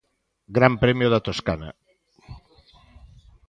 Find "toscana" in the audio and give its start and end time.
1.27-1.69